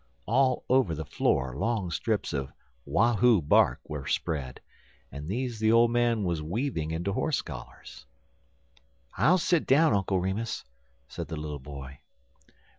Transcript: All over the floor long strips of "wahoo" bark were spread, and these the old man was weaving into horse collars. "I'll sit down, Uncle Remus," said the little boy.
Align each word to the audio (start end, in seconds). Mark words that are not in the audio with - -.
All 0.25 0.65
over 0.67 0.95
the 0.95 1.05
floor 1.05 1.55
long 1.55 1.91
strips 1.91 2.33
of 2.33 2.51
"wahoo" 2.85 3.39
bark 3.39 3.81
were 3.87 4.07
spread, 4.07 4.59
and 5.11 5.29
these 5.29 5.59
the 5.59 5.71
old 5.71 5.91
man 5.91 6.23
was 6.23 6.41
weaving 6.41 6.89
into 6.89 7.13
horse 7.13 7.43
collars. 7.43 8.07
"I'll 9.15 9.37
sit 9.37 9.67
down, 9.67 9.93
Uncle 9.95 10.19
Remus," 10.19 10.65
said 11.07 11.27
the 11.27 11.37
little 11.37 11.59
boy. 11.59 11.99